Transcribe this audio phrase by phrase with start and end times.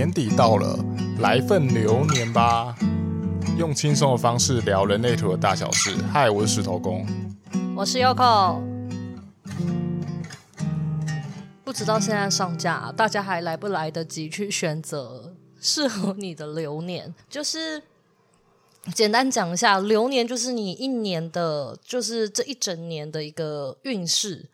[0.00, 0.82] 年底到了，
[1.18, 2.74] 来份流年吧！
[3.58, 5.94] 用轻松的方式聊人类图的大小事。
[6.10, 7.06] 嗨，我是石头公，
[7.76, 8.62] 我是 Yoko。
[11.62, 17.14] 不知道现在上架，大家还来不来得及去选择 适合你的流年？
[17.28, 17.82] 就是
[18.94, 24.48] 简单讲一下，流年就是你一年的，就是这一整年的一个运势。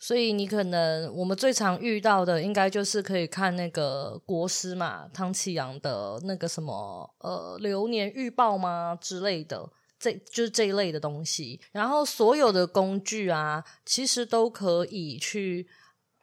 [0.00, 11.60] 所以你可能我们最常遇到的，应该就是可以看那个国师嘛，汤启阳的那个什么呃流年预报吗之类的，这就是这一类的东西。
[11.70, 15.68] 然后所有的工具啊，其实都可以去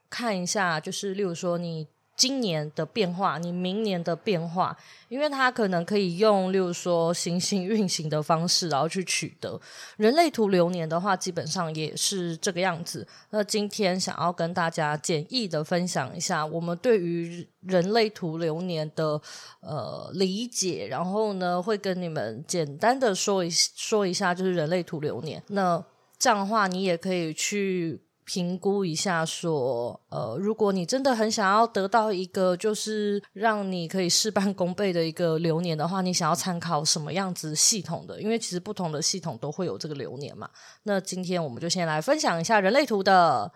[0.10, 1.88] 看一下，就是例如说你。
[2.18, 4.76] 今年的变化，你明年的变化，
[5.08, 9.62] 因为它可能可以用，例如说行星运行的方式，然后去取得
[9.98, 13.08] 人类图流年的话，基本上也是这个样子。
[13.30, 19.22] 那今天想要跟大家简易的分享一下，我们对于人类图流年的
[19.62, 25.44] 呃理解，然后呢，会跟你们简单的说一说一下，就是人类图流年。
[25.50, 25.86] 那
[26.18, 28.02] 这样的话，你也可以去。
[28.28, 38.22] 评估一下，说，呃，如果你真的很想要得到一个就是让你可以事半功倍的一个流年的话，你想要参考什么样子系统的？
[38.22, 40.50] 因为其实不同的系统都会有这个流年嘛。
[40.84, 43.50] 那今天我们就先来分享一下人类图的，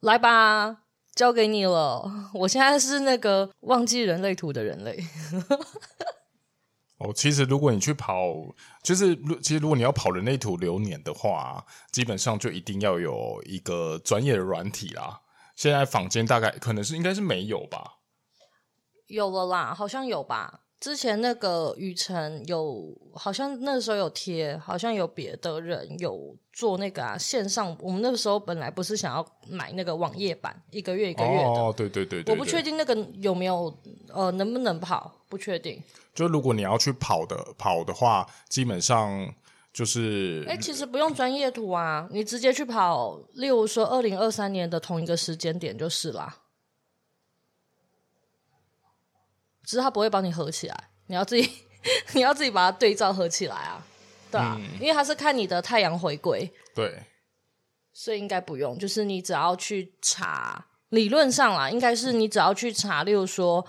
[0.00, 0.78] 来吧，
[1.14, 2.10] 交给你了。
[2.32, 4.98] 我现在是那个忘记人类图的人类。
[7.04, 8.34] 哦，其实如果你去跑，
[8.82, 15.20] 就是其实如果你要跑人类图流年的话，基本上就一定要有一个专业的软体啦。
[15.54, 17.98] 现在坊间大概可能是应该是没有吧？
[19.06, 20.62] 有了啦，好像有吧。
[20.80, 27.74] 之前那个雨辰有，好像那个时候有贴，好像有别的人有做那个啊线上。
[27.80, 31.48] 我们那个时候本来不是想要买那个网页版，一个月一个月的。
[31.48, 32.34] 哦，对对对对，对。
[32.34, 33.74] 我不确定那个有没有，
[34.12, 35.82] 呃，能不能跑，不确定。
[36.14, 39.34] 就如果你要去跑的跑的话，基本上
[39.72, 46.36] 就是，哎，其实不用专业图啊，你直接去跑，例如说二零二三年的同一个时间点就是啦。
[49.64, 51.50] 只是他不会帮你合起来，你要自己，
[52.14, 53.84] 你要自己把它对照合起来啊，
[54.30, 57.02] 对啊，嗯、因为他是看你的太阳回归，对，
[57.92, 63.66] 所以应该不用，就是你只要去查，理论上啦，应该是你只要去查，例如说，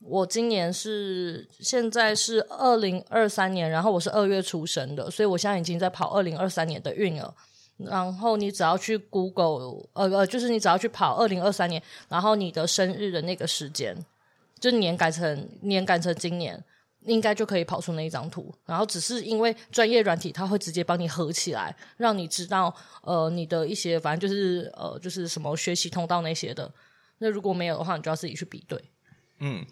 [0.00, 7.34] 我今年是现在是二零二三年，然后我是二月出生的，所以我现在已经在跑二零二三年的运了，
[7.78, 13.96] 然后你只要去 Google，呃呃，就是你只要去跑二零二三年，然后你的生日的那个时间。
[14.60, 16.60] 就年改成年改成今年，
[17.02, 18.52] 应该就可以跑出那一张图。
[18.66, 26.68] 然后只是因为专业软体，它会直接帮你合起来，让你知道呃你的一些反正就是呃就是什么学习通道那些的。
[27.18, 28.82] 那如果没有的话，你就要自己去比对。
[29.40, 29.64] 嗯，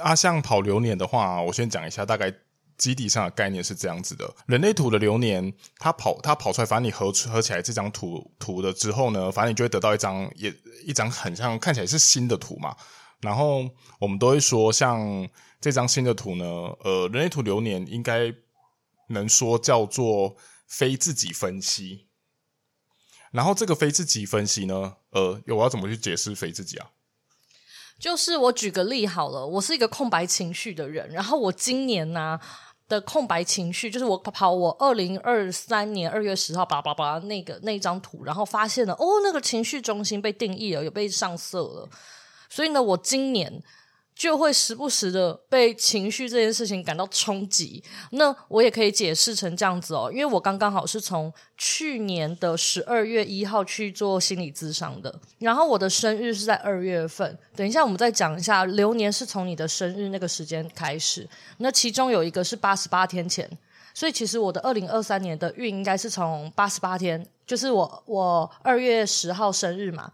[0.00, 2.32] 啊，像跑流年的话，我先讲一下大概
[2.76, 10.54] 基底上的概念是这样子的：人类图的流年，它跑它跑出来，反正你合合起来这张图图的之后呢，反正你就会得到一张也
[10.84, 12.76] 一张很像看起来是新的图嘛。
[13.20, 13.68] 然后
[13.98, 15.26] 我们都会说，像
[15.58, 18.34] 这张新的图呢，呃，人类图流年应该
[19.08, 22.08] 能说叫做非自己分析。
[23.32, 26.90] 然后这个非自己分析呢，呃，我要怎么去解释非自己啊？
[27.98, 32.38] 就是我举个例好了，我是一个空白情绪的人，然后我今年呢、
[32.88, 41.88] 的空白情绪，就是我跑我二零二三年二月十号，叭叭叭那个那张图，然后发现了哦，那个情绪中心被定义了，有被上色了。
[42.48, 43.62] 所以呢，我今年
[44.16, 47.84] 就会时不时的被情绪这件事情感到冲击。
[48.12, 57.38] 那我也可以解释成这样子哦，因为我刚刚好是从去年的十二月一号去做心理咨商的，然后我的生日是在二月份。
[57.54, 61.28] 等一下我们再讲一下，流年是从你的生日那个时间开始。
[61.58, 63.46] 那其中有一个是八十八天前，
[63.92, 70.10] 所以其实我的二零二三年的运应该是从八十八天，就是我我二月十号生日嘛。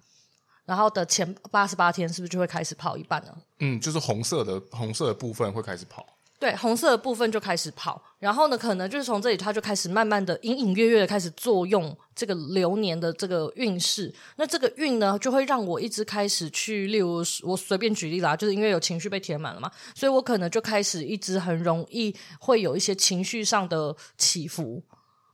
[0.72, 3.36] 然后的前八十八天是不是就会开始跑一半呢？
[3.59, 6.07] 嗯，就是红色的红色的部分会开始跑。
[6.39, 8.03] 对，红色的部分就开始跑。
[8.19, 14.10] 然后呢，可能就是从这里，它就开始慢慢的、隐隐约约的开始作用这个流年的这个运势。
[14.36, 24.83] 那这个运呢，就会让我一直开始去，例如我随便举例啦，就是因为有情绪被填满了嘛，所以我可能就开始一直很容易会有一些情绪上的起伏。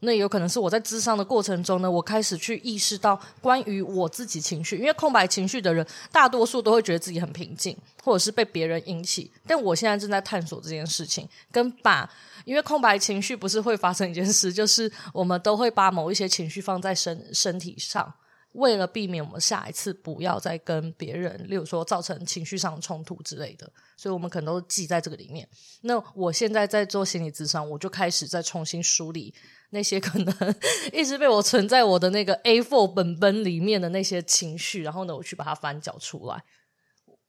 [0.00, 9.31] 那有可能是我在智商的过程中呢，我开始去意识到关于我自己情绪，因为空白情绪的人大多数都会觉得自己很平静，或者是被别人引起。
[9.47, 12.09] 但我现在正在探索这件事情，跟把，
[12.45, 18.15] 因为空白情绪不是会发生一件事，就是我们都会把某一些情绪放在身身体上。
[18.53, 25.47] 为了避免我们下一次不要再跟别人，例如说造成情绪上的冲突之类的，所以我们可能都记在这个里面。
[25.83, 29.33] 那我现在在做心理咨商，我就开始再重新梳理
[29.70, 30.55] 那些可能
[30.93, 36.43] 一直被我存在我的那个 A4 本本里面的那些情绪，然后呢，我去把它翻搅出来。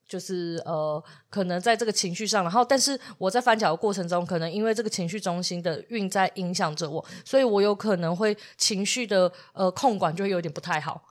[0.07, 11.03] 就是呃，可能在这个情绪上，然后但是我在翻搅的过程中，可能因为这个情绪中心的运在影响着我，所以我有可能会情绪的呃控管就会有点不太好。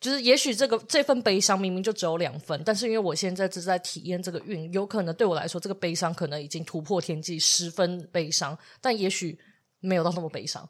[0.00, 9.36] 就是也许这个这份悲伤明明就只有两分，但是因为我现在只在体验这个运，有可能对我来说这个悲伤可能已经突破天际，十分悲伤，但也许
[9.80, 10.68] 没有到那么悲伤。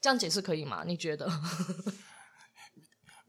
[0.00, 0.84] 这样解释可以吗？
[0.86, 1.28] 你觉得？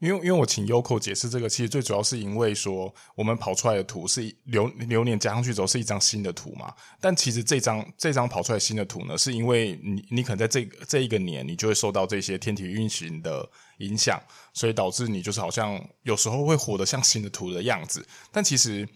[0.00, 6.72] 因为，因为我请 Yoko 解释这个，其实最主要是因为说，我们跑出来的图是流流年加上去之后是一张新的图嘛。
[7.00, 14.22] 但其实这张这张跑出来新的图呢，是因为你你可能在这这一个年，你就会受到这些天体运行的影响，
[14.54, 18.06] 所以导致你就是好像有时候会活得像新的图的样子。
[18.30, 18.88] 但其实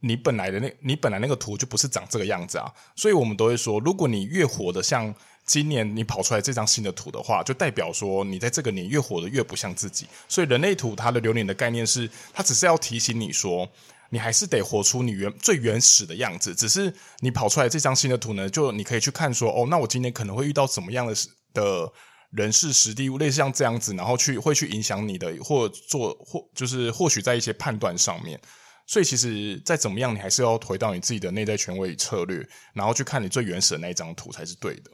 [0.00, 2.72] 你本来的那，你本来那个图就不是长这个样子啊。
[2.96, 5.14] 所以我们都会说，如果你越活得像。
[5.48, 10.06] 今年你跑出来这张新的图的话，就代表说你在这个年越活得越不像自己。
[10.28, 13.66] 所以人类图它的流年的概念是，它只是要提醒你说，
[14.10, 16.54] 你还是得活出你原最原始的样子。
[16.54, 21.14] 只是你跑出来这张新的图呢，就你可以去看说，哦，那我今年可能会遇到什么样的
[21.54, 21.90] 的
[22.32, 28.38] 人事实地物，类似像这样子，然后去会去影响你的，或做或就是或许在一些判断上面。
[28.88, 34.90] 所以其实再怎么样，你还是要回到你自己的内在权威与策略，然后去看你最原始的那一张图才是对的。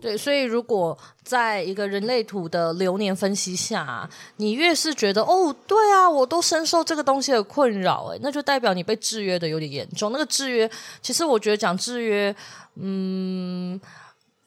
[0.00, 10.12] 对，所以如果在一个人类图的流年分析下，你越是觉得哦，对啊，我都深受这个东西的困扰，诶，那就代表你被制约的有点严重。
[10.12, 10.70] 那个制约，
[11.02, 12.34] 其实我觉得讲制约，
[12.76, 13.78] 嗯，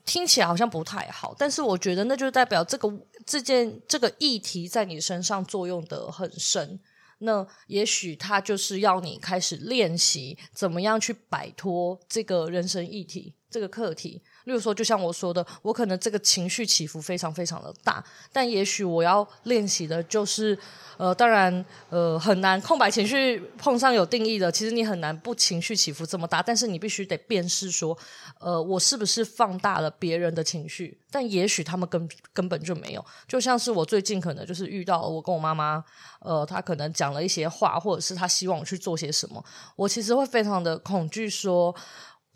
[0.06, 2.92] 听起来好像不太好，但是我觉得那就代表这个
[3.26, 6.80] 这件这个议题在你身上作用得很深。
[7.24, 14.22] 那也许他就是要你开始练习怎么样去摆脱这个人生议题，这个课题。
[14.46, 20.58] 例如说，就像我说的，我可能这个情绪起伏非常非常的大，但也许我要练习的就是，
[20.98, 27.98] 呃，当然，呃，很难空白情绪碰上有定义的，其实你很难不情绪起伏这么大，但是你必须得辨识说，
[28.40, 30.98] 呃，我是不是放大了别人的情绪？
[31.10, 35.84] 但也许他们根根本就没有，就像是我最近可能就是遇到我跟我妈妈，
[36.20, 39.44] 呃，她可能讲了一些话，或者是她希望我去做些什么，
[39.76, 41.74] 我其实会非常的恐惧说。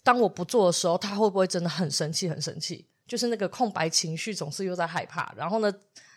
[0.07, 2.29] 当我不做的时候，他会不会真的很生气？
[2.29, 5.33] 很生气，就是那个空白情绪总是又在害怕。
[5.35, 5.69] 然后呢，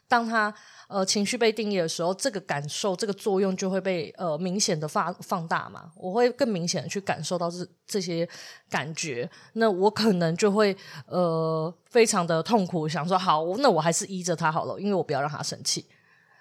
[0.07, 0.55] 当他
[0.87, 5.91] 呃情绪被定义的时候，这个感受、这个作用就会被呃明显的放放大嘛。
[5.97, 8.29] 我会更明显的去感受到这这些
[8.69, 10.77] 感觉，那我可能就会
[11.07, 15.85] 呃非常的痛苦，想说好，那我还是依着他好了，因为我不要让他生气。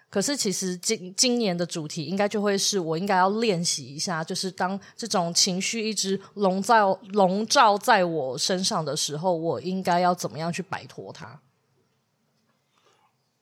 [0.09, 11.39] 可是，其实今今年的主题应该就会是我应该要练习一下，就是当这种情绪一直笼罩笼罩在我身上的时候，我应该要怎么样去摆脱它？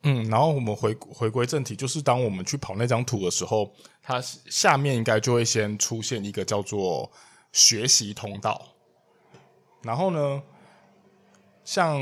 [0.02, 3.72] 嗯，然后我们回回归正题，就是当我们去跑那张图的时候，
[4.02, 7.10] 它下面应该就会先出现一个叫做
[7.52, 8.74] 学习通道，
[9.82, 10.42] 然后呢，
[11.68, 12.00] 像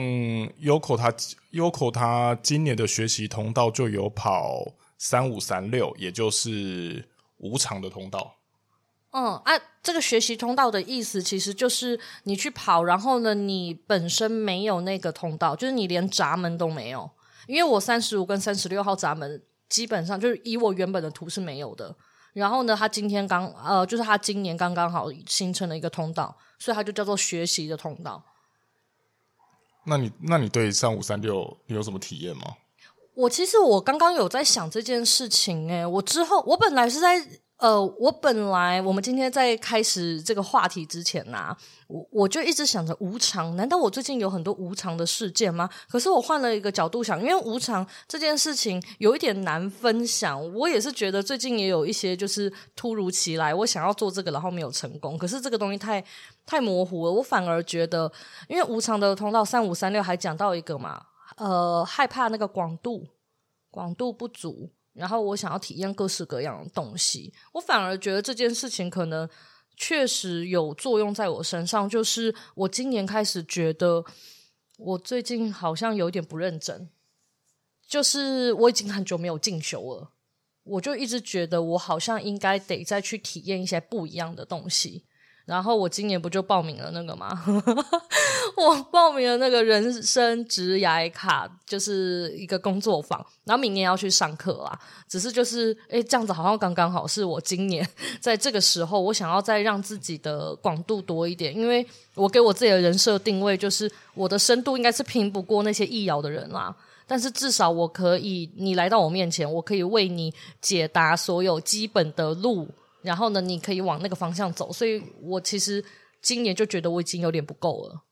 [0.62, 1.10] Yoko 他
[1.50, 4.64] Yoko 他今年的学习通道就有跑
[4.96, 7.04] 三五三六，也就是
[7.38, 8.36] 无常的通道。
[9.10, 17.10] 嗯啊，这个学习通道的意思其实就是你去跑，然后呢，你本身没有那个通道，就是你连闸门都没有。
[17.48, 21.92] 因为我三十五跟三十六号闸门基本上就是以我原本的图是没有的。
[22.34, 28.24] 然后呢，他今天刚呃，就是他今年刚刚好形成了一个通道，所以他就叫做学习的通道。
[29.86, 32.42] 那你那你对三五三六你有什么体验吗？
[33.14, 37.16] 我其实我刚刚有在想这件事情，诶，我之后我本来是在
[37.58, 41.56] 呃，我本来我们今天在开始这个话题之前呐、
[41.88, 45.68] 我我就一直想着无常，难道我最近有很多无常的事件吗？
[45.88, 56.04] 可是我换了一个角度想，因为无常这件事情有一点难分享，我也是觉得最近也有一些就是突如其来，我想要做这个然后没有成功，可是这个东西太。
[56.48, 58.12] 太模糊了，我反而觉得，
[58.48, 61.04] 因为无常的通道三五三六还讲到一个嘛，
[61.38, 63.04] 呃，害怕那个广度，
[63.68, 69.28] 广度不足，然后我想要体验各式各样的东西，我反而觉得这件事情可能
[69.76, 74.02] 确实有作用在我身上，就是我今年开始觉得，
[74.78, 76.88] 我最近好像有点不认真，
[77.86, 80.12] 就是我已经很久没有进修了，
[80.62, 85.04] 我就一直觉得我好像应该得再去体验一些不一样的东西。
[85.46, 87.30] 然后我今年不就报名了那个吗？
[88.56, 94.78] 我报名了那个人生职涯卡，就是一个工作坊，然后明年要去上课啦。
[95.08, 97.88] 只是就是，诶，这样子好像刚刚好，是我今年
[98.20, 106.74] 在这个时候，我想要再让自己的广度多一点，因为我给我自己的人设定位就是，我的深度应该是拼不过那些易遥的人啦。
[107.06, 112.68] 但是至少我可以，你来到我面前，我可以为你解答所有基本的路。
[113.06, 115.82] 然后呢，你可以往那个方向走，所以我其实
[116.20, 118.02] 今年就觉得我已经有点不够了。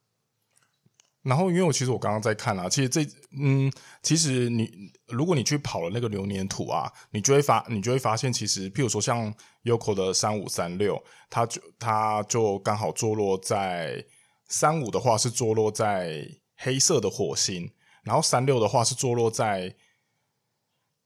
[1.23, 3.05] 然后，因为我其实我刚刚在看啊，其实这
[3.39, 3.73] 嗯，
[4.03, 4.71] 其实你
[5.09, 9.35] 如果你去跑了那个流年图啊，你就会发你就会发现，其实譬如说像
[9.65, 14.05] Yoko 的三五三六，它就它就刚好坐落在
[14.49, 16.25] 三五的话是坐落在
[16.57, 17.69] 黑色的火星，
[18.05, 19.75] 然后三六的话是坐落在。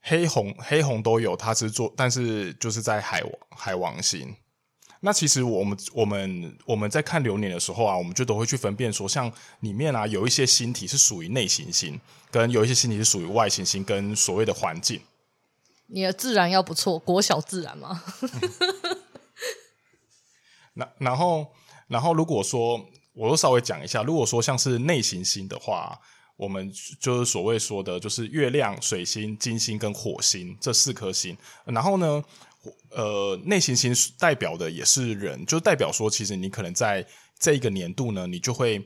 [0.00, 4.34] 黑红黑红都有，它是做，但是就是在海王海王星。
[5.00, 12.00] 那其实我们我们我们在看流年的时候啊，我们就都会去分辨说，像里面啊有一些星体是属于内行星，
[12.30, 15.00] 跟有一些星体是属于外行星，跟所谓的环境。
[15.86, 18.02] 你的自然要不错，国小自然嘛。
[20.74, 21.46] 那然后
[21.86, 26.00] 然后如果说，我都稍微讲一下，如果说像是内行星的话。
[26.38, 31.36] 我们就是所谓说的，就是月亮、水星、金星跟火星这四颗星。
[31.64, 32.22] 然后呢，
[32.90, 37.04] 呃，内行星代表的也是人，就代表说，其实你可能在
[37.40, 38.80] 这一个年度呢，你就会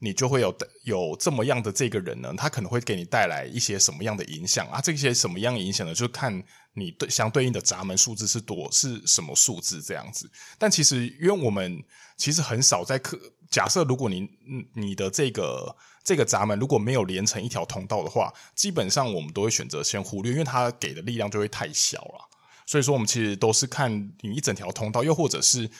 [0.00, 4.78] 你就会有有这么样的这个人呢，他可能会给你带来一些什么样的影响啊？
[4.78, 5.94] 这些什么样的影响呢？
[5.94, 6.30] 就看
[6.74, 10.30] 你对相对应的闸门数字是多是什么数字这样子。
[10.58, 11.82] 但其实，因为我们
[12.18, 13.18] 其实很少在课，
[13.50, 14.28] 假设如果你
[14.74, 15.74] 你的这个。
[16.08, 22.26] 这个闸门如果没有连成一条通道的话，基本上我们都会选择先忽略，因为它给的力量就会太小了。
[22.64, 25.70] 所以说，我们其实都是看你一整条通道，又或者是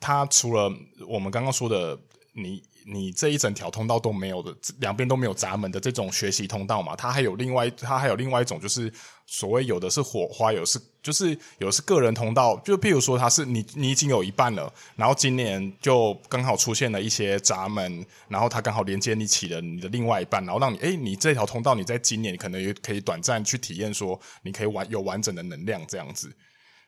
[0.00, 0.68] 它除了
[1.06, 1.96] 我们刚刚说的
[2.36, 2.62] 你。
[2.88, 6.94] 你这一整条通道都没有的，两边都没有闸门的这种学习通道嘛？
[6.94, 8.92] 它还有另外，它还有另外一种，就是
[9.26, 12.56] 所谓有的是火花，有是就是有的是个人通道。
[12.64, 26.32] 就譬如说，它是你你已经有一半了，然后今年就刚好出现了一些闸门，然后它刚好连接你起了你的另外一半，然后让你诶，你这条通道你在今年可能也可以短暂去体验，说你可以完有完整的能量这样子。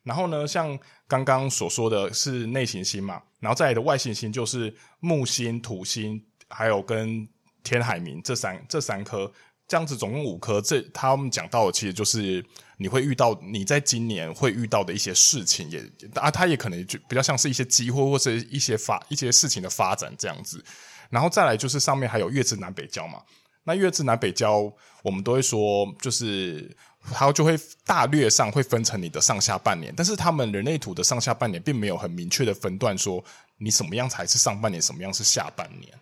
[0.09, 7.29] 然后呢，像刚刚所说的是内行星嘛，然后再来的外行星就是木星、土星，还有跟
[7.63, 9.31] 天海冥这三这三颗，
[9.67, 10.63] 这样子总共五颗。
[10.63, 12.43] 这他们讲到的其实就是
[12.79, 15.85] 你会遇到你在今年会遇到的一些事情也，
[16.15, 20.65] 啊，它也可能就比较像是一些机会或是一些发一些事情的发展这样子。
[21.11, 23.21] 然后再来就是上面还有月之南北交嘛，
[23.65, 24.73] 那月之南北交
[25.03, 26.75] 我们都会说就是。
[27.13, 33.23] 它就会大略上会分成你的上下半年，但是他们人类图的上下半年并没有很明确的分段，说
[33.59, 35.93] 你什么样才是上半年，什么样是下半年。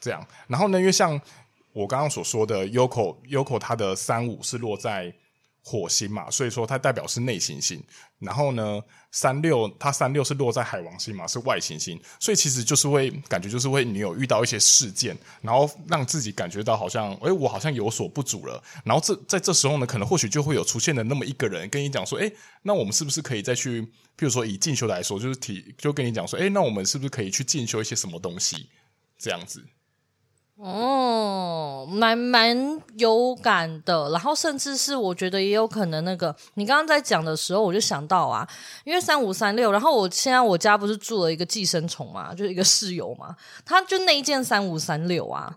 [0.00, 1.20] 这样，然后呢，因为像
[1.72, 5.12] 我刚刚所说的，Yoko Yoko 它的三五是落在。
[5.68, 7.82] 火星嘛，所以说它代表是内行星。
[8.20, 8.80] 然后呢，
[9.10, 12.00] 三六它三六是落在海王星嘛，是外行星。
[12.20, 18.62] 所以其实就是会感觉就是会你有遇到一些事件，然后让自己感觉到好像，诶，我好像有所不足了。
[18.84, 22.32] 然后这在这时候呢，可能或许就会有出现的那么一个人跟你讲说，诶，
[22.62, 28.68] 那我们是不是可以再去，譬如说以进修来说，就是提就跟你讲说，诶，那我们是不是可以去进修一些什么东西，
[29.18, 29.64] 这样子。
[30.56, 38.48] 哦，蛮蛮有感的，然后甚至是我觉得也有可能那个，你刚刚在讲的时候，我就想到啊，
[38.84, 43.36] 因为三五三六，然后我现在我家不是住了一个寄生虫嘛，就是一个室友嘛，
[43.66, 45.54] 他就那一件三五三六啊，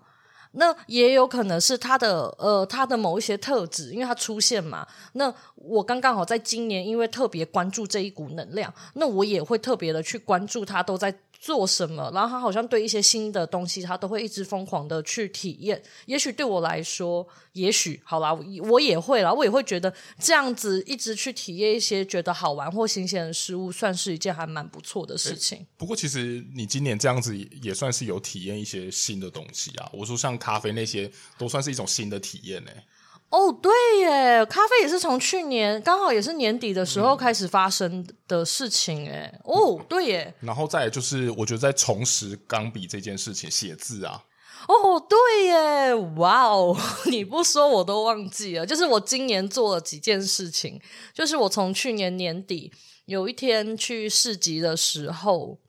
[0.51, 11.13] 那也有可能是他的呃他的某一些特质，因为他出现嘛，那我刚刚好在今年因为特别关注这一股能量，那我也会特别的去关注他都在。
[11.41, 12.11] 做什么？
[12.13, 15.81] 然后他好像对一些新的东西，他都会一直疯狂的去体验。
[16.05, 18.37] 也许对我来说，也许好啦，
[18.69, 25.65] 我也会啦，我也会觉得这样子一直去体验一些觉得好玩或新鲜的事物，算是一件还蛮不错的事情。
[25.77, 29.89] 不过，其实你今年这样子也算是有体验一些新的东西啊。
[29.93, 32.83] 我说像咖啡那些，都算是一种新的体验呢、欸。
[33.29, 40.33] 哦，对耶，咖啡也是从去年刚好也是年底的时候开始发生的事情，哎、嗯，哦，对耶。
[40.39, 44.23] 然后再来就是，我觉得在重拾钢笔这件事情，写字啊，
[44.67, 48.65] 哦，对耶，哇哦， 你不说我都忘记了。
[48.65, 50.81] 就是我今年做了几件事情，
[51.13, 52.71] 就是我从去年年底
[53.05, 55.59] 有一天去市集的时候，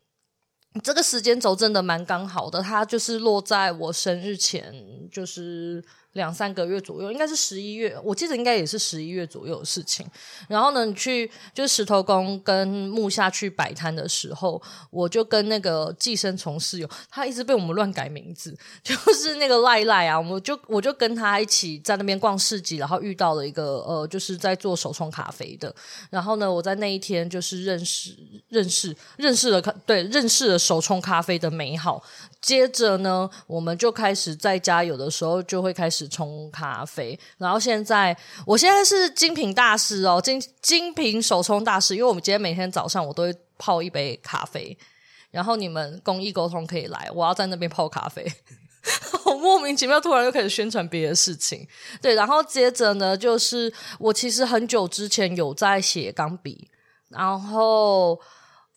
[0.83, 4.75] 这个时间轴真的蛮刚好的，它就是落在我生日前，
[5.11, 5.85] 就是。
[6.15, 10.07] 两三个月左右，应该是十一月，我记得应该也是十一月左右的事情。
[10.49, 25.73] 然后呢，你去就是石头公跟木下去摆摊的时候，我就跟那个寄生虫室友，他一直被我们乱改名字， 就是那个赖赖啊，我就我就跟他一起在那边逛市集，然后遇到了一个呃，就是在做手冲咖啡的。
[26.11, 28.17] 然后呢，我在那一天就是认识
[28.49, 32.03] 认识认识了，对，认识了手冲咖啡的美好。
[32.41, 37.19] 接着呢，我们就开始在家，有的时候就会开始冲咖啡。
[37.39, 38.17] 然后现在，
[38.47, 41.95] 我现在是精品大师哦，精精品手冲大师。
[41.95, 44.77] 因为我们今天每天早上我都会泡一杯咖啡，
[45.31, 48.27] 然后你们公益沟通可以来，我要在那边泡咖啡。
[49.25, 51.67] 我莫名其妙突然又开始宣传别的事情，
[52.01, 52.15] 对。
[52.15, 56.69] 然后接着呢，就是我其实很久之前有在写钢笔，
[57.09, 58.21] 然后。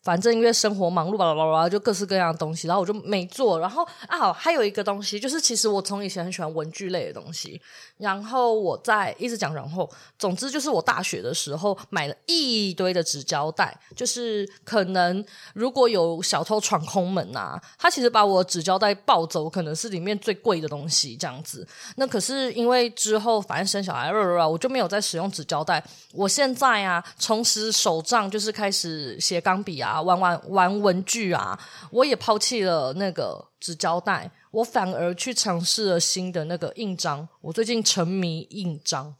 [0.04, 3.58] 反正因为生活忙碌吧啦吧啦，就各式各样的东西，然后我就没做。
[3.58, 7.60] 然后啊，还有一个东西，就是其实我从以前很喜欢文具类的东西。
[7.96, 21.66] 然后我在一直讲，然后总之就是我大学的时候买了一堆的纸胶带，就是可能如果有小偷闯空门啊，他其实把我纸胶带抱走，可能是里面最贵的东西这样子。
[21.96, 25.82] 那可是因为之后反正生小孩了，我就没有再使用纸胶带。
[26.12, 31.58] 我现在啊，重拾手账，就是开始写钢笔啊啊，玩玩玩文具啊，
[31.90, 34.30] 我也抛弃了那个纸胶带。
[34.50, 39.14] 我反而去尝试了新的那个印章，我最近沉迷印章，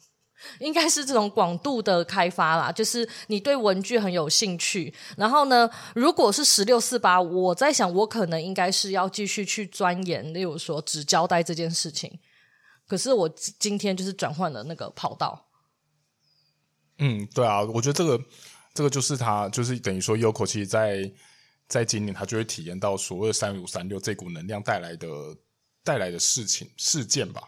[0.60, 2.70] 应该是这种广度的开发啦。
[2.70, 12.18] 就是你对文具很有兴趣，然后呢，如果是十六四八，我在想我可能应该是要继续去钻研，例如说纸胶带这件事情。
[12.86, 13.28] 可是我
[13.58, 15.46] 今天就是转换了那个跑道。
[16.98, 18.22] 嗯，对啊，我觉得这个
[18.74, 21.10] 这个就是他，就是等于说，Yoko 其实在。
[21.66, 25.08] 在今年，他就会体验到所谓三五三六这股能量带来的
[25.82, 27.42] 带来的事情事件吧。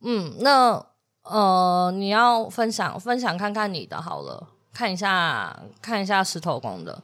[0.00, 0.84] 嗯，那
[1.22, 7.00] 呃，你要分享分享看看你的好了，看一下看一下石头公的。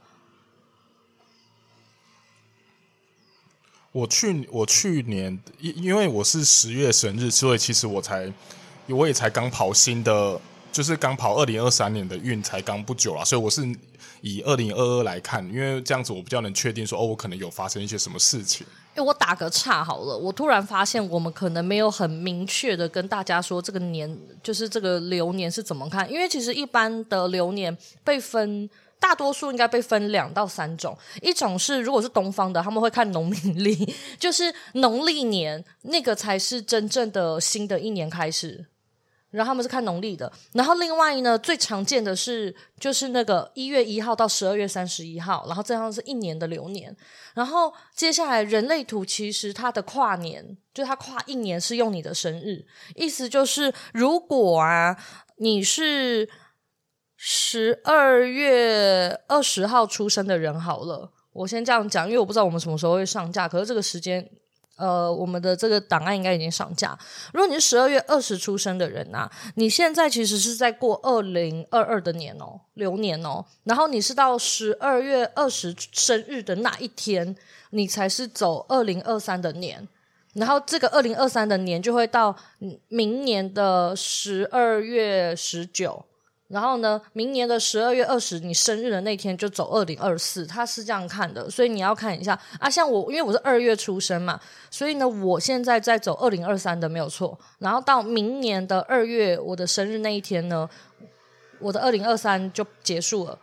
[3.93, 8.31] 我去我去年因因为我是十月生日，所以其实我才
[8.87, 10.39] 我也才刚跑新的，
[10.71, 13.61] 就是刚跑二零二三年的运，才刚不久啊，所以我是。
[14.23, 18.63] 以二零二二来看，因为这样子我比较能确定说，哦，我可能有发生一些什么事情。
[18.93, 26.07] 哎，我打个岔好了，我突然发现我们可能没有很明确的跟大家说这个年，就是这个流年是怎么看。
[26.07, 28.69] 因为其实一般的流年被分，
[28.99, 30.95] 大多数应该被分两到三种。
[31.23, 38.67] 一种是如果是东方的，他们会看农民历， 就是农历年那个才是真正的新的一年开始。
[39.31, 46.95] 然后他们是看农历的，然后另外呢，最常见的是就是那个一月一号到十二月三十一号，然后这样是一年的流年。
[47.33, 52.65] 然后接下来人类图其实它的跨年，就它跨一年是用你的生日，
[52.95, 54.97] 意思就是如果啊
[55.37, 56.29] 你是
[57.15, 64.29] 十二月二十号出生的人好了，我先这样讲，因为我不知道我们什么时候会上架，可是这个时间。
[64.77, 66.97] 呃，我们的这个档案应该已经上架。
[67.33, 73.45] 如果你是十二月二十出生的人啊，你现在其实是在过二零二二的年哦，流年哦。
[73.63, 77.35] 然后你是到十二月二十生日的那一天，
[77.69, 79.87] 你才是走二零二三的年。
[80.33, 82.35] 然后这个二零二三的年就会到
[82.87, 86.05] 明年的十二月十九。
[86.51, 92.69] 然后呢，明年的十二月二十，你生日的那天就走二零二四，他是这样看的，所以你要看一下啊。
[92.69, 94.37] 像我，因为我是二月出生嘛，
[94.69, 97.39] 所以呢，我现在在走二零二三的没有错。
[97.59, 100.69] 然后到明年的二月，我的生日那一天呢，
[101.59, 103.39] 我的二零二三就结束了。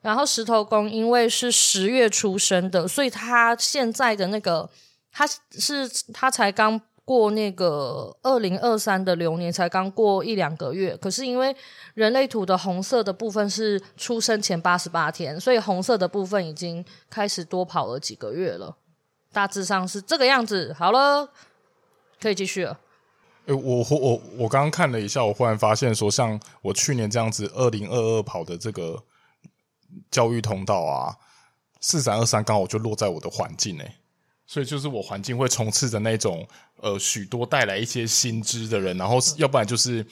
[0.00, 4.70] 然后石头公因为是十月出生的，所以他现在的那个
[5.12, 6.80] 他是他才刚。
[7.10, 11.52] 过那个二零二三的流年才刚过一两个月，可是因为
[11.94, 18.76] 人类图的红色的部分是出生前八十八天，所以红色的部分已经开始多跑了几个月了，
[19.32, 20.72] 大致上是这个样子。
[20.72, 21.28] 好了，
[22.20, 22.78] 可以继续了。
[23.46, 29.02] 诶，我我我刚刚看了一下，我忽然发现说，像我去年这样子二零二二跑的这个
[30.12, 31.16] 教育通道啊，
[31.80, 33.96] 四三二三刚好就落在我的环境诶。
[34.50, 36.44] 所以就是我环境会充斥着那种
[36.78, 40.04] 呃许多带来一些新知的人，然后要不然就是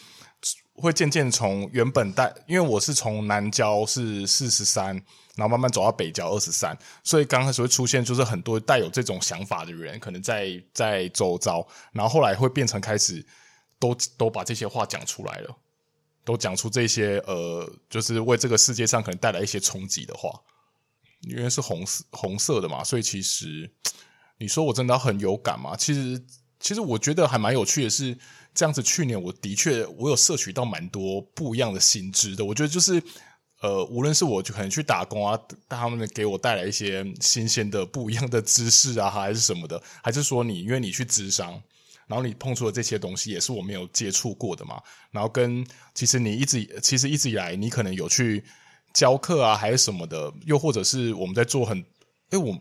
[0.74, 4.94] 会渐渐从原本带，因为我是从南郊是四十三，
[5.35, 13.27] 然后慢慢走到北郊二十三，所以刚开始会出现就是很多带有这种想法的人，可能在在周遭，然后后来会变成开始
[13.81, 15.57] 都都把这些话讲出来了，
[16.24, 20.31] 都讲出这些呃，就是为这个世界上可能带来一些冲击的话，
[21.22, 23.68] 因为是红色红色的嘛，所以其实。
[24.38, 25.77] 你说我真的很有感吗？
[25.77, 26.22] 其实
[26.61, 28.16] 其实我觉得还蛮有趣的是，
[28.55, 32.44] 这样子去年我的确我有摄取到蛮多不一样的新知的。
[32.44, 33.03] 我觉得就是
[33.61, 35.37] 呃，无论是我就可能去打工啊，
[35.68, 41.61] 他们给我带来一些新鲜的不一样的知识啊，还是什么的，还是说你因为你去咨商，
[42.07, 44.81] 然后你碰触的这些东西也是我没有接触过的嘛。
[45.11, 48.44] 然后跟其实你一直其实一直以来你可能有去
[48.92, 51.85] 教课啊，还是什么的，又或者是我们在做很。
[52.30, 52.52] 哎，我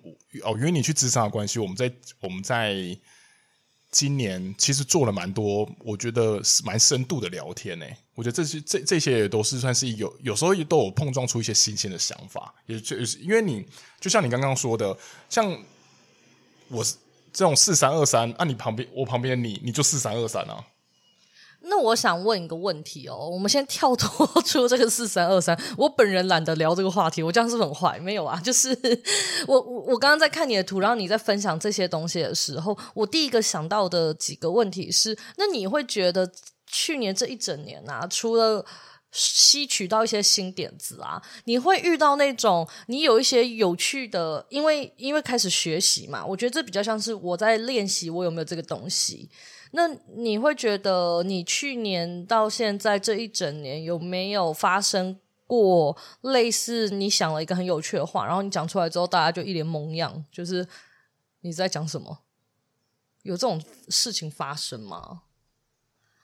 [0.43, 2.97] 哦，因为你去咨商的关系，我们在我们在
[3.91, 7.85] 今年其实做了蛮多，我觉得蛮深度的聊天呢。
[8.15, 13.65] 我觉得这些这这些也都是算是有有时候也都有碰撞出一些新鲜的想法，也就是因为你
[13.99, 14.97] 就像你刚刚说的，
[15.29, 15.57] 像
[16.69, 16.95] 我是
[17.31, 20.65] 这种四三二三，那，你旁边我旁边你你就四三二三啊。
[21.69, 27.99] 那我想问一个问题哦，我们先跳脱 出这个四三二三，我本人懒得聊这个话题，我这样是很坏？
[27.99, 28.69] 没有啊，就是
[29.47, 36.31] 我我我刚刚在看你的图，然后你在分享这些东西的时候，我第一个想到的几个问题是，那你会觉得
[36.65, 38.65] 去年这一整年啊，除了
[39.11, 49.29] 吸取到一些新点子啊，你会遇到那种你有一些有趣的，因为因为开始学习嘛，我觉得这比较像是我在练习我有没有这个东西。
[49.71, 60.67] 那你会觉得，你去年到现在这一整年有没有发生过类似你想了一个很有趣的话，然后你讲出来之后，大家就一脸懵样，就是
[61.41, 62.19] 你在讲什么？
[63.23, 65.23] 有这种事情发生吗？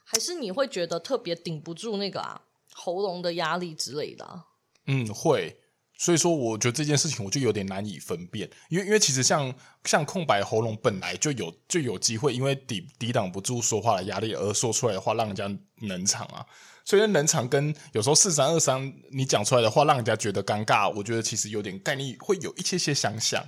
[0.04, 4.44] 还是你会觉得特别顶不住那个啊喉咙的压力之类的？
[4.86, 5.58] 嗯，会。
[5.96, 9.54] 所以说，我觉得这件事情我就有点难以分辨，因为因为其实像
[9.84, 15.48] 像空白喉咙本来就有就有机会，因为抵抵挡不住说话的压力而说出来的话让人家
[15.80, 16.44] 冷场啊。
[16.84, 23.42] 所以冷场跟有时候四三二三你讲出来的话让人家觉得尴尬，我觉得其实有点概念会有一些些相像。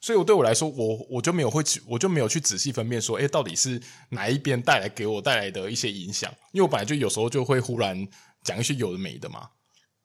[0.00, 6.28] 所以我对我来说，我我就没有会我就没有去仔细分辨说，诶，到底是哪一边带来给我带来的一些影响？
[6.50, 8.06] 因为我本来就有时候就会忽然
[8.42, 9.48] 讲一些有的没的嘛。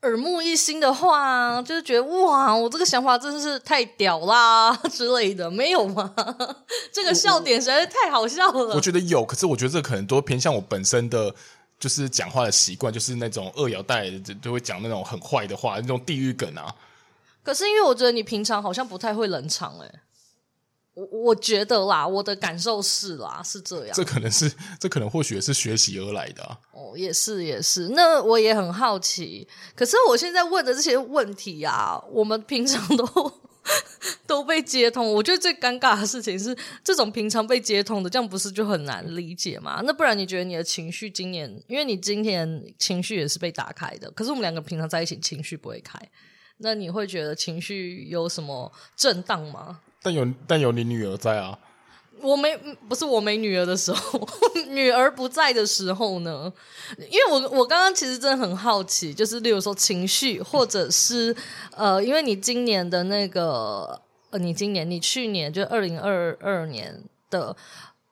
[0.03, 6.13] 耳目一新的话，就是觉得哇，我这个想法真的是太屌啦 之类的，没有吗？
[6.93, 8.59] 这个笑点实在是太好笑了。
[8.59, 11.33] 我，我觉得有，可是我觉得这可能都偏向我本身的
[11.79, 14.09] 就是讲话的习惯，就是那种二摇带
[14.41, 16.73] 就会讲那种很坏的话，那种地狱梗啊。
[17.43, 19.91] 可是因为我觉得你平常好像不太会冷场，诶。
[20.97, 23.95] 我我觉得啦，我的感受是啦，是这样。
[23.95, 26.57] 这可能是，这可能或许也是学习而来的啊。
[26.71, 27.89] 哦，也是也是。
[27.89, 33.31] 那我也很好奇，可是我现在问的这些问题啊，我们平常都
[34.25, 35.13] 都被接通。
[35.13, 39.81] 我觉得最尴尬的事情是，这种平常被接通的，这样不是就很难理解吗？
[39.85, 45.99] 那不然你觉得你的情绪今年，因为你今天情绪也是被打开的，可是我们两个平常在一起情绪不会开，
[46.57, 49.81] 那你会觉得情绪有什么震荡吗？
[50.01, 51.57] 但有但有你女儿在啊，
[52.21, 52.57] 我没
[52.87, 54.27] 不是我没女儿的时候，
[54.69, 56.51] 女儿不在的时候呢？
[56.97, 61.35] 因为我我刚刚其实真的很好奇，就是例如说情绪，或者是
[61.75, 67.55] 呃，因为你今年的那个呃，你今年你去年就二零二二年的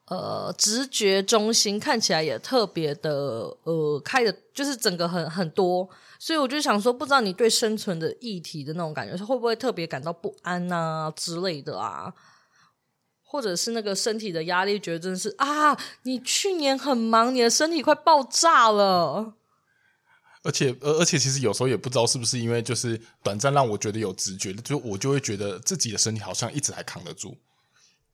[0.07, 5.89] 呃直觉中心看起来也特别的呃开的，就是整个很很多。
[6.19, 12.13] 所以我就想说，不知道你对生存的议题的那种感觉，会不会特别感到不安啊之类的啊？
[13.21, 19.33] 或者是那个身体的压力，觉得真的是啊，你去年很忙，你的身体快爆炸了。
[20.43, 27.35] 而且，而而且，其实有时候也不知道是不是因为就是短暂让我觉得有直觉，就我就会觉得自己的身体好像一直还扛得住。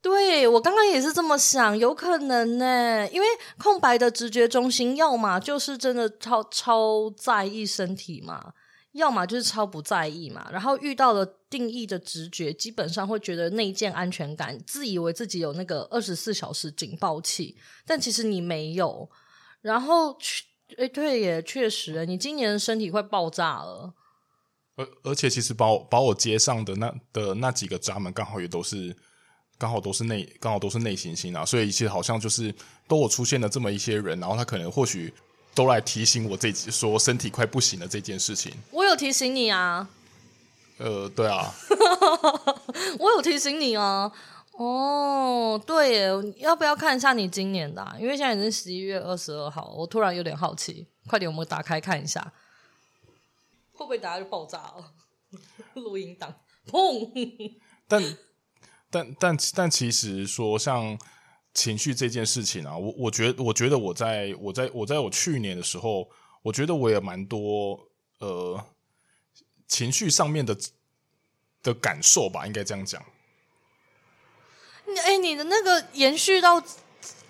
[0.01, 3.27] 对，我刚刚也是这么想，有可能呢，因为
[3.59, 8.53] 空白的直觉中心，要么就是真的超超在意身体嘛，
[8.93, 10.49] 要么就是超不在意嘛。
[10.51, 19.07] 然后遇到了定义的直觉，基本上会觉得内建安全感，自以为自己有那个二十四小时警报器，但其实你没有。
[19.61, 20.17] 然后，
[20.77, 23.93] 哎，对耶，确实，你今年身体快爆炸了。
[24.77, 28.97] 而而且，其实把我把我接上的那的那几个闸门，刚好也都是。
[29.61, 32.51] 刚好都是内，刚好都是内行星啊，所以其实好像就是
[32.87, 35.13] 都有出现了这么一些人，然后他可能或许
[35.53, 38.51] 都来提醒我这说身体快不行了这件事情。
[38.71, 39.87] 我有提醒你啊。
[40.79, 41.53] 呃，对啊。
[42.97, 44.11] 我有提醒你啊。
[44.53, 47.95] 哦，对耶，要不要看一下你今年的啊？
[47.99, 52.33] 因为现在已经十一月二十二号，我突然有点好奇，快点，我们打开看一下，
[53.73, 54.91] 会不会大家就爆炸了？
[55.75, 56.33] 录音档，
[56.65, 57.11] 砰！
[57.87, 58.01] 但。
[58.91, 60.99] 但但但其实说像
[61.53, 66.07] 情绪这件事情啊，我我觉我觉得我在我在我在我去年的时候，
[66.43, 67.79] 我觉得我也蛮多
[68.19, 68.63] 呃
[69.67, 70.57] 情绪上面的
[71.63, 73.03] 的感受吧，应该这样讲。
[74.85, 76.61] 你哎，你的那个延续到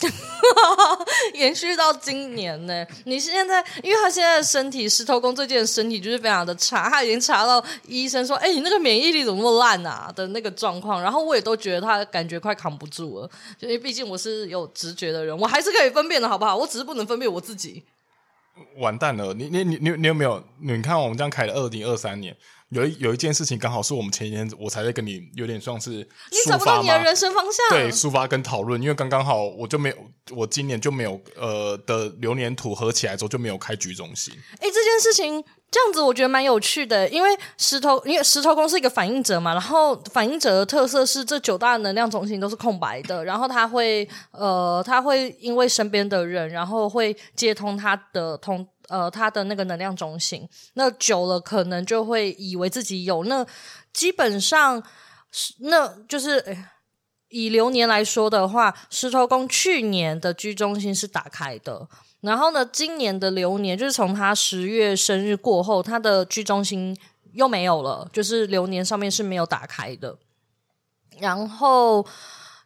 [1.35, 2.85] 延续到今年呢？
[3.05, 10.99] 你现在，因为他现在的身体，石头公最近的身体就是非常的差，他已经查到医生说：“哎、你那个免疫力怎么那么烂啊？”的那个状况。
[11.01, 13.29] 然后我也都觉得他感觉快扛不住了，
[13.59, 16.57] 因为毕竟我是有直觉的人，我还是可以分辨的，好不好？
[16.57, 17.83] 我只是不能分辨我自己。
[18.77, 19.33] 完蛋了！
[19.33, 20.43] 你你你你你有没有？
[20.59, 22.35] 你看我们这样开了二零二三年。
[22.71, 26.05] 有一有一件事情刚好是我们前几天我才在跟你有点像是你
[26.47, 29.95] 找不到你的人生方向，对，抒发跟讨论，因为刚刚好我就没有，
[30.35, 34.33] 我今年就没有呃的流年土合起来之后就没有开局中心。
[34.53, 48.65] 哎，这件事情这样子我觉得蛮有趣的，因为石头因为石头公是一个反应者嘛，然后反应者的特色是这九大能量中心都是空白的，然后他会呃他会因为身边的人，然后会接通他的通。
[48.91, 53.23] 呃，他的那个能量中心，那久了可能就会以为自己有。
[53.23, 53.45] 那
[53.93, 54.83] 基本上，
[55.59, 56.57] 那就是
[57.29, 61.87] 以流年来说的话，石头公去年的居中心是打开的，
[62.19, 66.93] 然后呢，今年的流年就是从他十月生日过后，他的居中心
[67.31, 70.17] 又没有了，就是流年上面是没有打开的。
[71.19, 72.05] 然后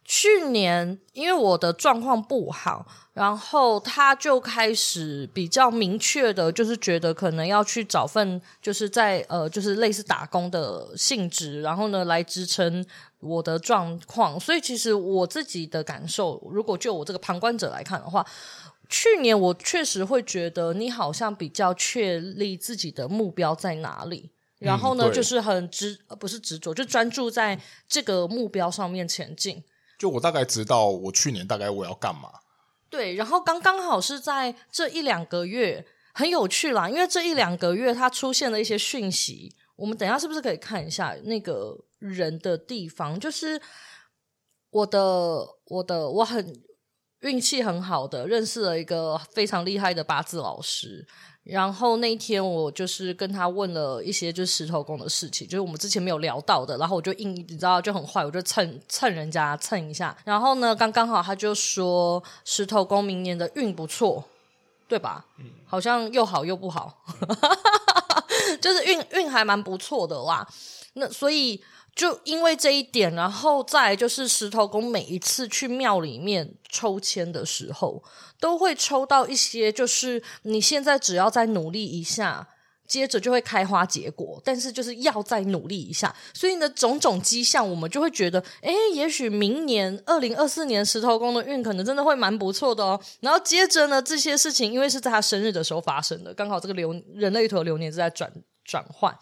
[0.06, 2.86] 去年因为我的状况不好。
[3.16, 12.86] 然后他就开始比较明确的，就是觉得可能要去找份，就是在呃，就是类似打工的性质，然后呢来支撑
[13.22, 14.38] 我的状况。
[14.38, 18.28] 所以其实我自己的感受，如果就我这个旁观者来看的话，
[18.90, 29.64] 去年我确实会觉得你好像比较确立自己的目标在哪里，然后呢、嗯、就是很执，不是执着，就专注在这个目标上面前进。
[30.06, 32.30] 就我大概知道我去年大概我要干嘛。
[32.92, 43.20] 对，然后刚刚好是在这一两个月，很有趣啦，因为这一两个月它出现了一些讯息，我们等一下是不是可以看一下那个人的地方？
[43.20, 43.60] 就是
[44.70, 45.00] 我的
[45.66, 46.64] 我的我很
[47.22, 51.08] 运气很好的认识了一个非常厉害的八字老师。
[51.46, 56.76] 然后那一天我就是跟他问了一些就是石头公的事情，就是我们之前没有聊到的。
[56.78, 60.18] 然后我就硬，你知道就很坏，我就蹭蹭人家蹭一下。
[60.26, 64.24] 然后呢，刚刚好他就说石头公明年的运不错，
[64.88, 65.24] 对吧？
[65.38, 67.04] 嗯，好像又好又不好，
[68.60, 70.48] 就是运运还蛮不错的啦。
[70.94, 71.62] 那所以。
[71.96, 78.04] 就因为这一点，然后再就是石头公每一次去庙里面抽签的时候，
[78.40, 82.50] 都会抽到一些，就是你现在只要再努力一下，
[82.86, 86.14] 接着就会开花结果，但是就是要再努力一下。
[86.34, 93.00] 所以呢，种种迹象，我们就会觉得，诶，也许明年二零二四年石头公的运可能真的会蛮不错的哦。
[93.22, 98.30] 然后接着呢，这些事情因为是在他生日的时候发生的，刚好这个流人类图流年是在转
[98.66, 99.18] 转换。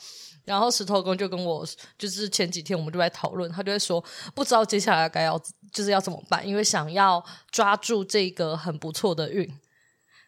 [0.46, 1.66] 然后石头公就跟我，
[1.98, 4.04] 就是前几天我们就在讨论，他就会说
[4.36, 9.50] 不知道接下来该要就是要怎么办，因为想要抓住这个很不错的运，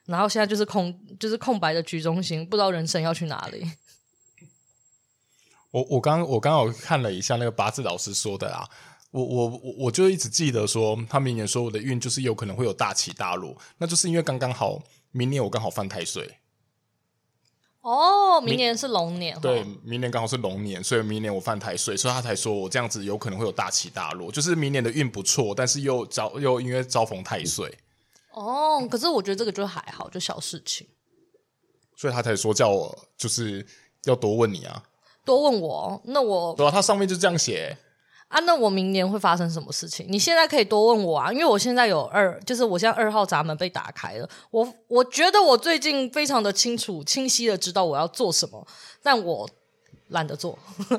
[0.06, 3.70] 然后现在就是空就是空白的局中心，不知道人生要去哪里。
[5.72, 8.66] 我我刚我刚好看了一下那个八字老师说的啊，
[9.12, 16.40] 我我我我就一直记得说他明年说我的运就是有可能会有大起大落，那就是因为刚刚好明年我刚好犯太岁。
[17.86, 27.72] 哦，明年是龙年，对，明年刚好是龙年，所以明年我犯太岁，所以他才说我这样子有可能会有大起大落，就是明年的运不错，但是又遭又因为遭逢太岁。
[28.32, 30.88] 哦，可是我觉得这个就还好，就小事情。
[31.96, 33.64] 所以他才说叫我就是
[34.06, 34.84] 要多问你啊，
[35.24, 37.78] 多问我，那我对啊，他上面就这样写。
[38.28, 40.06] 啊，那我明年会发生什么事情？
[40.10, 44.30] 你现在可以多问我啊，因为我现在有二，就是我现在二号闸门被打开了。
[44.52, 48.68] 我我觉得我最近非常的清楚、清晰的知道我要做什么，
[49.04, 49.50] 但我
[50.10, 50.58] 懒得做，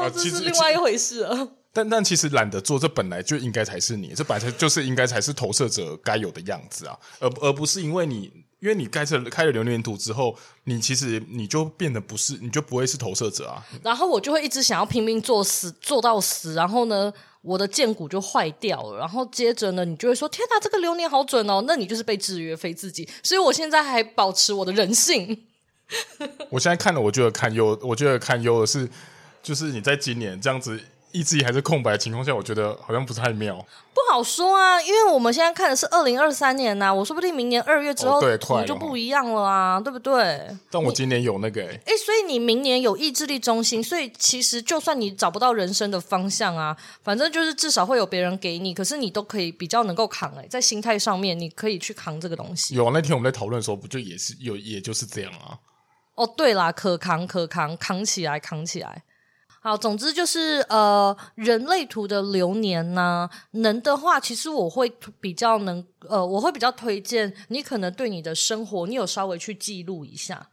[0.00, 1.48] 啊，这是另外一回事了。
[1.72, 8.30] 但但其实懒得做，这本来就应该才是你，这本来就是应该才是投射者该有的样子啊，而而不是因为你。
[8.64, 13.62] 因为你开始开了流年图之后，你其实你就变得不是，你就不会是投射者啊。
[13.82, 16.54] 然后我就会一直想要拼命做死，做到死。
[16.54, 18.96] 然后呢，我的剑骨就坏掉了。
[18.98, 23.06] 然后接着呢，你就会说：“天哪，这个流年好准哦！”那你就是被制约，非自己。
[23.22, 25.44] 所以我现在还保持我的人性。
[26.48, 28.88] 我现在看了，我觉得看优，我觉得看优的是，
[29.42, 30.80] 就是你在今年这样子。
[31.14, 33.56] 意志力还是空白的情况下，我觉得好像不太妙。
[33.94, 40.44] 不好说啊，因为我们现在看的是二零二三年呐、啊，我说不定明年二月之后，对，就不一样了啊，对不对？
[40.70, 52.74] 但我今年有那个诶、欸，哎，所以你明年有意志力中心，所以其实就算你找不到人生的方向啊，反正就是至少会有别人给你，可是你都可以比较能够扛诶、欸，在心态上面你可以去扛这个东西。
[52.74, 55.56] 有啊，那天我们在讨论的时候，不就也是有，也就是这样啊。
[56.16, 59.04] 哦，对啦，可扛可扛，扛起来，扛起来。
[59.66, 70.46] 好，总之就是呃，人类图的流年呢，能的话，其实我会比较能呃，我会比较推荐你可能对你的生活，你有稍微去记录一下。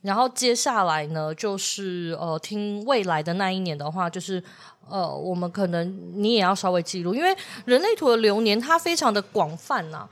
[0.00, 4.42] 然后接下来呢，就是呃，听未来的那一年的话，就是
[4.88, 10.08] 呃，我们可能你也要稍微记录，因为人类图的流年它非常的广泛呐、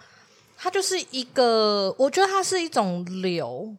[0.58, 3.74] 它就是一个，我觉得它是一种流，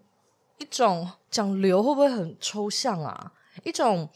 [0.57, 3.33] 一种讲流会不会很抽象啊？
[3.63, 4.09] 一种。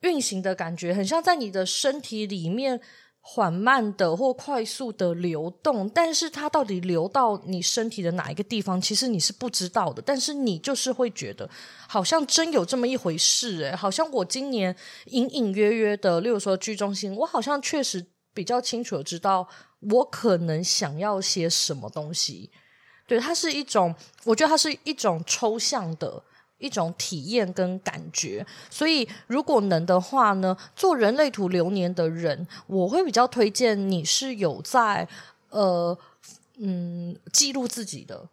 [0.00, 2.80] 运行的感觉很像在你的身体里面
[3.20, 10.00] 缓慢的或快速的流动，但是它到底流到你身体的哪一个地方，其实你是不知道的。
[10.00, 11.50] 但是你就是会觉得，
[11.88, 19.48] 好像真有这么一回事诶，好像我今年隐隐约约的，例如说居中心，我好像确实比较清楚的知道
[19.90, 22.52] 我可能想要些什么东西。
[23.08, 23.92] 对，它是一种，
[24.24, 26.22] 我觉得它是一种抽象的。
[26.58, 35.06] 一种体验跟感觉，所以如果能的话呢，做人类图流年的人，我会比较推荐你是有在
[35.50, 35.96] 呃
[36.56, 38.28] 嗯记录自己的，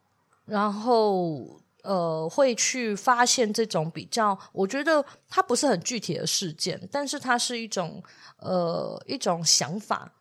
[0.45, 8.01] 然后呃会去发现这种比较，我觉得它不是很具体的事件，但是它是一种
[8.37, 10.13] 呃一种想法，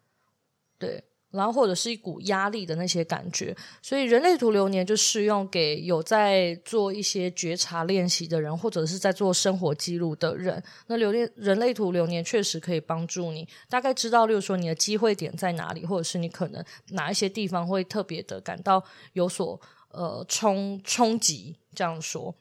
[0.79, 1.05] 对。
[1.33, 10.63] 然后或者是一股压力的那些感觉，所以人类图流年就适用给有在做一些觉察练习的人，或者是在做生活记录的人。
[10.87, 22.35] 那流年人类图流年确实可以帮助你大概知道，例如说你的机会点在哪里，或者是你可能哪一些地方会特别的感到有所呃冲冲击，这样说。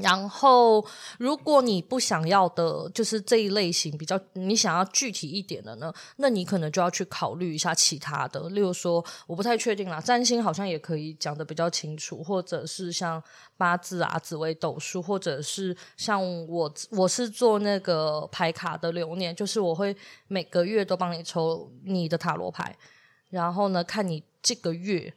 [0.00, 0.84] 然后，
[1.18, 8.48] 如果你不想要的，就是这一类型比较，你想要具体一点的呢，那你可能就要去考虑一下其他的。
[8.50, 13.22] 例如说，我不太确定啦，占星好像也可以讲得比较清楚，或者是像
[13.56, 22.76] 八字啊、紫微斗数，或者是像我，我是做那个牌卡的流年，就是我会每个月都帮你抽你的塔罗牌，
[23.30, 25.12] 然后呢，看你这个月。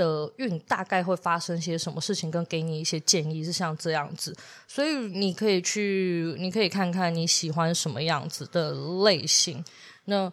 [0.00, 4.34] 的运大概会发生些什么事情，跟给你一些建议是像这样子，
[4.66, 8.72] 所以你可以去，你可以看看你喜欢什么样子的
[9.04, 9.62] 类型。
[10.06, 10.32] 那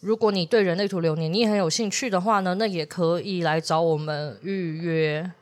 [0.00, 5.32] 如果你对人类图流年你也很有兴趣的话呢，那也可以来找我们预约。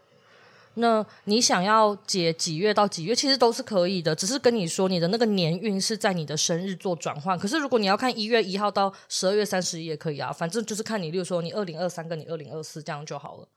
[0.79, 7.39] 那你想要解几月到几月，其实都是可以的，只是跟你说你的那个年运是在你的生日做转换。
[7.39, 13.49] 可是如果你要看一月一号到十二月三十一也可以啊，反正就是看你，例如说你二零二三跟你二零二四这样就好了。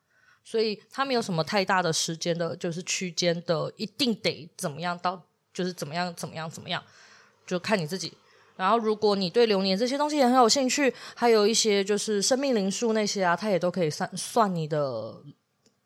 [0.50, 5.22] 所以它没有什么太大的时间的，就是区间的，一定得怎么样到，
[5.54, 6.84] 就是怎么样怎么样怎么样，
[7.46, 8.12] 就看你自己。
[8.56, 15.22] 然后如果你对流年这些东西也很有兴趣，还有一些就是生命灵数那些啊，它也都可以算算你的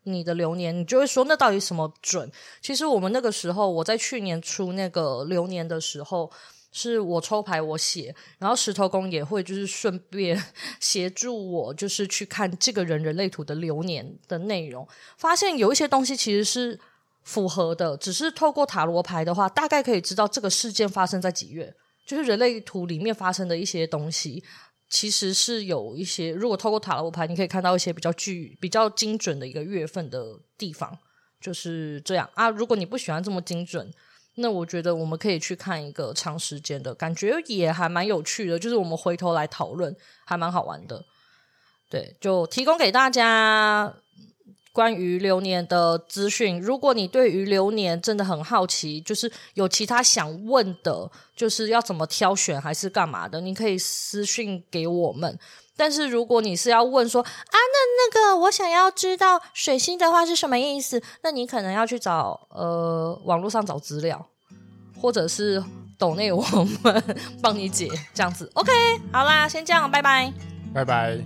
[0.04, 2.32] 你的流年，你就会说那到底什么准？
[2.62, 6.32] 其实我们那个时候，我在去年出那个流年的时候。
[6.76, 10.44] 是我抽牌我写，然后石头公也会就是顺便
[10.82, 16.80] 协助我，就是去看这个人人类图的流年的内容，发现有一些东西其实是
[17.22, 21.76] 符合的，只是透过塔罗牌的话，大概可以知道这个事件发生在几月，
[22.08, 24.44] 就是人类图里面发生的一些东西，
[24.90, 30.98] 其实是有一些，如果透过塔罗牌，你可以看到一些比较具、比较精准的一个月份的地方，
[31.40, 32.50] 就是这样啊。
[32.50, 33.94] 如果你不喜欢这么精准。
[34.36, 38.58] 那我觉得我们可以去看一个长时间的感觉，也还蛮有趣的。
[38.58, 41.06] 就是我们回头来讨论，还蛮好玩的。
[41.90, 43.94] 对，就提供给大家
[44.72, 46.60] 关于流年的资讯。
[46.60, 55.38] 如果你对于流年真的很好奇，就是有其他想问的，就是要怎么挑选还是干嘛的，你可以私信给我们。
[55.76, 64.26] 但是如果你是要问说啊，那那个我想要知道水星的话是什么意思，那你可能要去找呃网络上找资料，
[65.00, 65.64] 或者是
[65.98, 66.42] 抖内我
[66.84, 67.04] 们
[67.42, 68.50] 帮你解这样子。
[68.56, 68.72] OK，
[69.12, 70.32] 好啦，先这样，拜拜，
[70.74, 71.20] 拜拜。